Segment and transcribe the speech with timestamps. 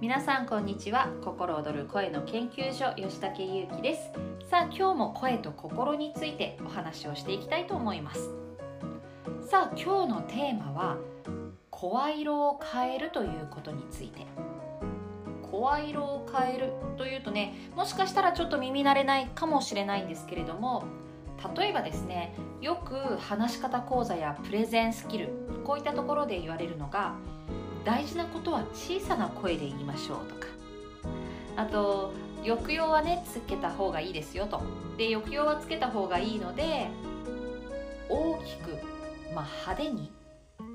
[0.00, 1.10] 皆さんこんにちは。
[1.22, 4.10] 心躍る声の研究所吉武優希です。
[4.48, 8.30] さあ今日も声と心についてお話をしていきたいと思います。
[9.46, 10.96] さあ今日のテーマは
[11.68, 14.26] 声色を変えるということについて。
[15.42, 20.84] 声色を変えるというとねもしかしたらちょっと耳慣れないかもしれないんですけれども
[21.56, 25.28] 例えばですねよく話し方講座やプレゼンスキル
[25.64, 27.16] こういったところで言われるのが
[27.84, 30.46] 大事なことは小さな声で言いましょうとか。
[31.56, 32.12] あと
[32.44, 34.62] 抑揚はねつけた方がいいですよと。
[34.96, 36.88] で抑揚はつけた方がいいので
[38.08, 38.70] 大きく、
[39.34, 40.10] まあ、派手に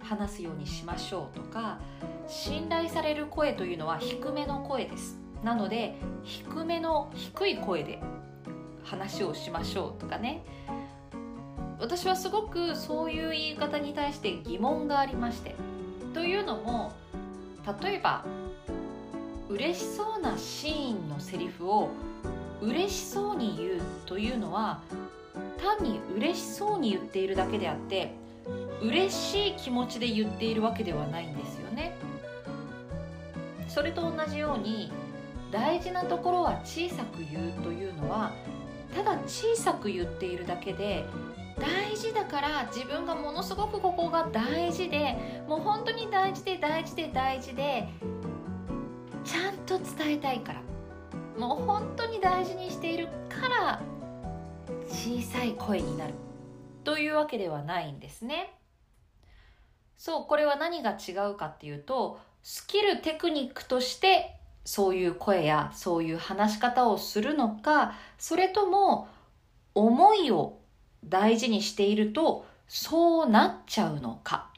[0.00, 1.78] 話すようにしましょうとか
[2.26, 5.18] 信頼される声というのは低めの声です。
[5.44, 8.00] なので低めの低い声で
[8.84, 10.42] 話をしましょうとかね。
[11.78, 15.54] 私はすごくそういう言い方に対して疑問がありまして。
[16.12, 16.92] というのも
[17.82, 18.24] 例えば
[19.48, 21.90] 嬉しそうなシーンのセリフを
[22.60, 24.80] 嬉しそうに言うというのは
[25.58, 28.12] 単に嬉しそうに言っているだけであって
[28.82, 31.94] 嬉しい気持ちで言っているわけではないんですよね。
[33.68, 34.90] それと同じように
[35.52, 38.32] 大事なところは小さく言うというのは
[38.94, 41.04] ただ小さく言っているだけで
[41.58, 47.88] 大事だから自分がものすごくここが大事でもう本当に大事で大事で大事で
[49.24, 50.62] ちゃんと伝えたいから
[51.38, 53.82] もう本当に大事にしているから
[54.86, 56.14] 小さい声になる
[56.84, 58.54] というわけではないんですね。
[59.96, 69.08] そうこれは何が違うかっていうとスキルテクニックとしてそういう声やそういう話し方をするのかそれとも
[69.74, 70.59] 思いを
[71.04, 74.48] 大事にしているとそうなっちゃうのか。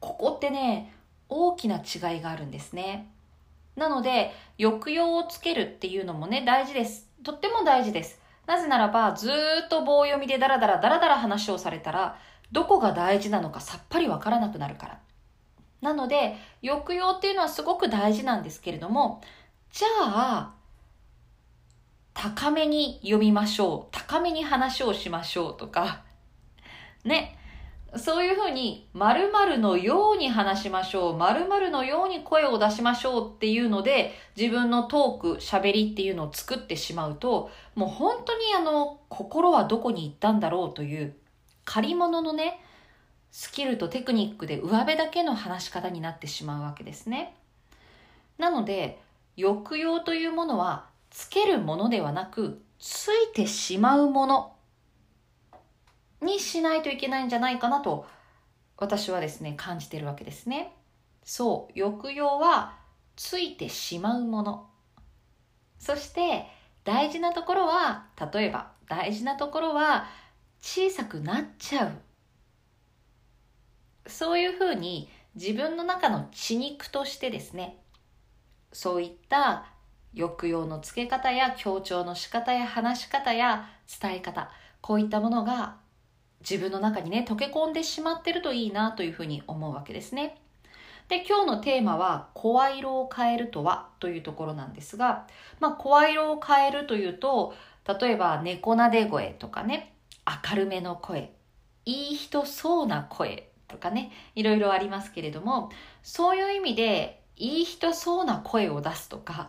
[0.00, 0.92] ここってね
[1.28, 3.10] 大きな違いがあるんですね。
[3.76, 7.08] なので抑揚をつけるっていうのもね大事です。
[7.22, 8.20] とっても大事です。
[8.46, 12.18] なぜならばずっと棒読みでダラダラダラダラ話をされたら
[12.50, 14.98] どこが大事なのかさっぱりわからなくなるから。
[15.80, 19.20] なので抑揚っていうのはすごく大事なんですけれども
[19.70, 20.54] じゃあ
[22.20, 23.88] 高めに読みましょう。
[23.92, 26.02] 高めに話をしましょうとか。
[27.04, 27.38] ね。
[27.96, 31.16] そういうふうに〇〇のように話しましょう。
[31.16, 41.14] 〇〇のように声を出しましょうっていうので自分のトーク喋りっていうのを作ってしまうともう本当にあの心はどこに行ったんだろうという
[41.64, 42.60] 借り物のね
[43.30, 47.36] スキルとテクニックで上辺だけの話し方になってしまうわけですね。
[48.38, 48.98] なので
[49.38, 54.52] 抑揚というものはつけるものではなくついてしまうもの
[56.22, 58.06] にしないといけないんじゃないかなと
[58.76, 60.76] 私はですね感じてるわけですね。
[61.24, 62.76] そう抑揚は
[63.16, 64.70] ついてしまうもの。
[65.80, 66.46] そして
[66.84, 70.06] 大事なところは例えば大事なところは
[70.60, 71.92] 小さくなっちゃう。
[74.06, 77.82] そういうふうに自分の中の血肉としてですね
[78.72, 79.66] そういった
[80.14, 83.68] 抑揚のつけ方や強調の仕方や話し方や
[84.00, 85.76] 伝え方こういったものが
[86.40, 90.40] 自分の中にね溶け込んでしまってるといいなというふうに思うわけですね。
[91.08, 95.26] で今日のテーマは「声色を変えるとは?」というところなんですが、
[95.58, 97.54] まあ、声色を変えるというと
[97.98, 99.94] 例えば猫なで声とかね
[100.50, 101.32] 明るめの声
[101.86, 105.70] いい人そうな声とかねいろいろありますけれども
[106.02, 109.48] そういう意味でいい人そうな声を出すとか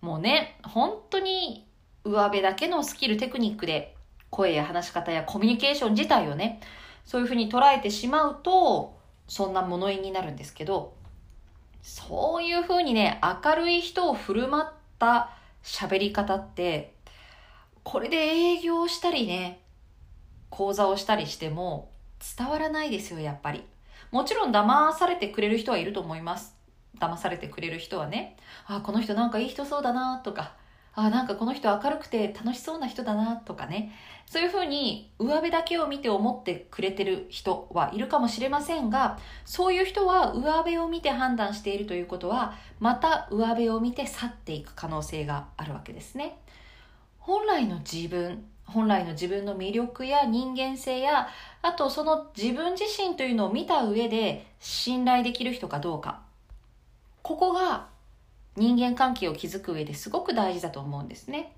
[0.00, 1.66] もうね本当に
[2.04, 3.94] 上辺だけのスキルテクニックで
[4.30, 6.60] 声や話し方やコミュニケーション自体をね
[7.04, 8.96] そういうふうに捉えてしまうと
[9.28, 10.94] そんな物言いになるんですけど
[11.82, 15.30] そういうふうにね明るい人を振る舞った
[15.62, 16.94] 喋り方って
[17.82, 19.60] これで営業したりね
[20.48, 21.90] 講座をしたりしても
[22.36, 23.64] 伝わらないですよやっぱり。
[24.10, 26.59] もちろん騙されてくれる人はいると思います。
[26.98, 28.36] 騙されてくれる人はね
[28.66, 30.54] あこの人なんかいい人そうだなとか
[30.94, 33.92] あなんかこの人明るくて楽しそうな人だなとかね
[34.26, 46.38] そういうふうに上辺だけを見て思ってくれてる人はいるかもしれませんがそういう人は上辺を見て判断しているということはまた上辺を見て去っていく可能性があるわけですね。
[47.18, 51.28] 本来の自分本来の自分の魅力や人間性や
[51.60, 56.29] あとその自分自身というのを見た上で信頼できる人かどうか。
[57.30, 57.86] ここが
[58.56, 61.54] 人間関係を築く上ですごく大事だと思うんですね。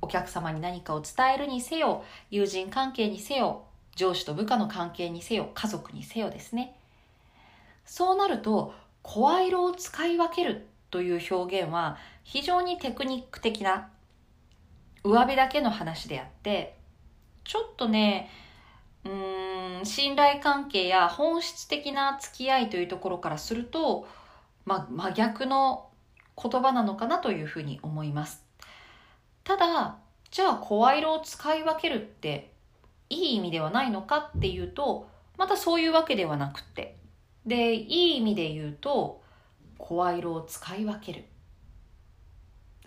[0.00, 3.64] お客様に何かを伝えるにせよ、友人関係にせよ、
[3.96, 6.78] 上司と部下の関係にせよ、家族にせよですね。
[7.84, 13.88] そうなると、声色を使い分けるという表現は非常にテクニック的な
[15.02, 16.76] 上辺だけの話であって
[17.42, 18.30] ちょっとね
[19.04, 24.06] うーん信頼関係や本質的な付き合いというところからすると、
[24.66, 25.88] まあ、真逆の
[26.40, 28.44] 言葉なのかなというふうに思います。
[29.44, 29.96] ただ
[30.30, 32.52] じゃあ声色を使い分けるって
[33.08, 35.08] いい意味ではないのかっていうと
[35.38, 36.96] またそういうわけではなくて。
[37.46, 39.22] でいい意味で言うと
[39.78, 41.24] 声色を使い分ける。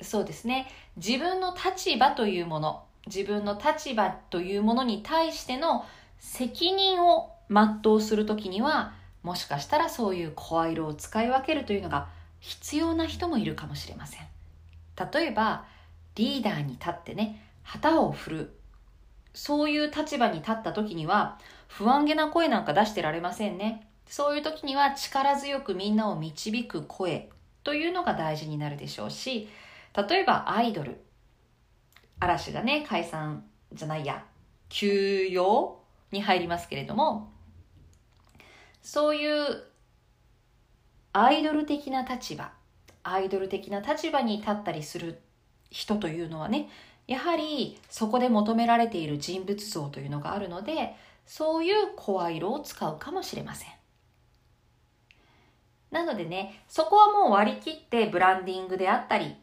[0.02, 0.68] そうですね。
[0.98, 5.86] 自分の立場というもの自分の立場というものに対しての
[6.20, 8.94] 責任を全うするときには
[9.24, 12.08] もしかしたらそういう声色を使い分けるというのが
[12.40, 14.28] 必要な人もいるかもしれません。
[15.14, 15.66] 例えば
[16.16, 18.56] リーダーに立ってね旗を振る。
[19.34, 21.38] そういう立場に立った時には
[21.68, 23.88] 不安げな声なんか出してられませんね。
[24.08, 27.30] そういう時には力強くみんなを導く声
[27.64, 29.48] というのが大事になるでしょうし
[30.10, 31.02] 例えばアイドル。
[32.20, 34.24] 嵐がね解散じゃないや。
[34.70, 35.80] 休養
[36.12, 37.32] に入りますけれども
[38.82, 39.64] そういう
[41.14, 42.52] アイドル的な立場
[43.04, 45.20] アイドル的な立場に立ったりする
[45.70, 46.70] 人というのはね
[47.08, 50.96] やはりそこで求められている人物像というのがあるので
[51.26, 53.70] そういう声色を使うかもしれません。
[55.92, 59.36] なのでねそこはもう割り切ってブランディングであったり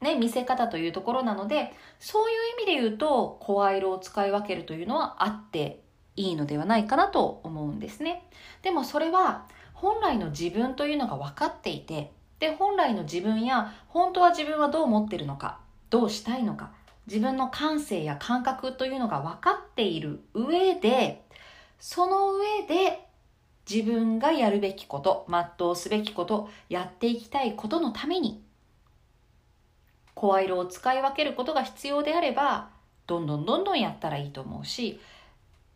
[0.00, 5.82] ね、見せ方というところなのでそういう意味で言うと声色を使い分けるというのはあって
[6.16, 8.28] いいのではないかなと思うんですね。
[8.62, 15.60] でもそれは本来の自分というのが分かっていてで本来の自分や本当は自分はどう思ってるのか
[15.90, 16.72] どうしたいのか
[17.06, 21.24] 自分の感性や感覚というのが分かっている上で
[21.78, 23.06] その上で
[23.70, 28.42] 自分がやるべきこと全うすべきことやっていきたいことのために
[30.14, 32.70] 声色を使い分けることが必要であれば
[33.06, 35.00] どんどんどんどんやったらいいと思うし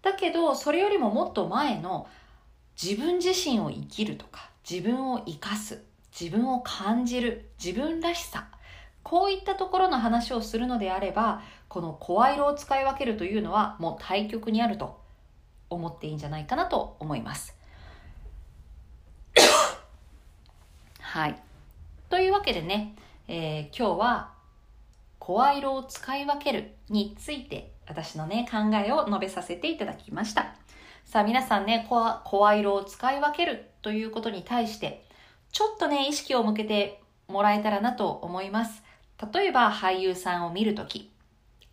[0.03, 2.09] だけどそれよりももっと前の
[2.81, 5.83] 自分自身を生きるとか自分を生かす
[6.19, 8.49] 自分を感じる自分らしさ
[9.03, 15.01] こういったところの話をするのであればこの声色を使い分けるというのはもう対極にあると
[15.69, 17.57] 思っていいんじゃないかなと思います。
[21.01, 21.37] はい。
[22.09, 22.97] というわけでね、
[23.29, 24.33] えー、今日は
[25.21, 30.55] 声色を使い分けるについて私のね考えを述べさせていただきました。
[31.05, 31.89] さあ皆さんね
[32.25, 35.05] 声色を使い分けるということに対して
[35.51, 38.83] ちょっとね意識を向けてもらえたらなと思います。
[39.33, 41.11] 例えば俳優さんを見るとき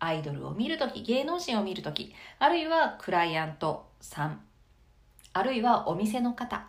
[0.00, 4.40] アイドルを見るとき芸能人を見るときあるいはクライアントさん
[5.32, 6.66] あるいはお店の方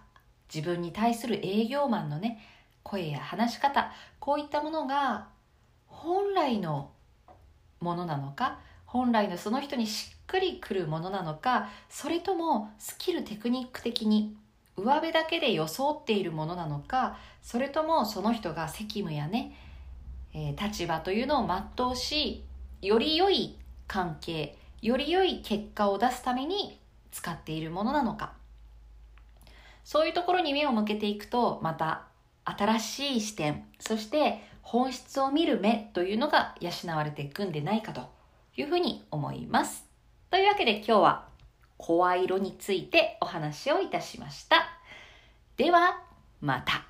[0.53, 2.39] 自分に対する営業マンのね
[2.83, 5.27] 声や話し方こういったものが
[5.87, 6.91] 本来の
[7.81, 8.59] ものなのか
[8.91, 14.35] 本来のその人にしっくりくるものなのかそれともスキルテクニック的に
[14.77, 19.55] 上辺だけで装っているものなのかそれともその人が責務やね、
[20.33, 21.47] えー、立場というのを
[21.77, 22.43] 全うし
[22.81, 23.57] より良い
[23.87, 26.79] 関係より良い結果を出すために
[27.11, 28.33] 使っているものなのか。
[29.83, 32.03] そういうところに目を向けていくとまた
[32.45, 38.18] 新しい視点そして本質を見る目というのが養われていくんでないかと。
[38.59, 39.85] いうふうに思います。
[40.29, 41.29] というわけで今日は
[41.77, 44.67] 声色についてお話をいたしました。
[45.55, 46.01] では、
[46.41, 46.88] また。